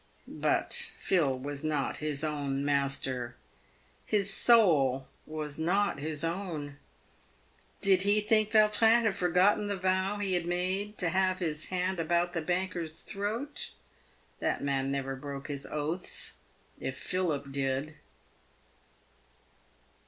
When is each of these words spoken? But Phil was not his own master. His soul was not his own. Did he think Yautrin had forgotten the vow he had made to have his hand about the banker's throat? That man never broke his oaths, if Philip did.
But 0.27 0.73
Phil 0.99 1.37
was 1.37 1.63
not 1.63 1.97
his 1.97 2.23
own 2.23 2.65
master. 2.65 3.35
His 4.03 4.33
soul 4.33 5.07
was 5.27 5.59
not 5.59 5.99
his 5.99 6.23
own. 6.23 6.77
Did 7.81 8.01
he 8.01 8.19
think 8.19 8.49
Yautrin 8.55 9.03
had 9.03 9.15
forgotten 9.15 9.67
the 9.67 9.75
vow 9.77 10.17
he 10.17 10.33
had 10.33 10.47
made 10.47 10.97
to 10.97 11.09
have 11.09 11.37
his 11.37 11.65
hand 11.65 11.99
about 11.99 12.33
the 12.33 12.41
banker's 12.41 13.03
throat? 13.03 13.73
That 14.39 14.63
man 14.63 14.91
never 14.91 15.15
broke 15.15 15.49
his 15.49 15.67
oaths, 15.67 16.37
if 16.79 16.97
Philip 16.97 17.51
did. 17.51 17.93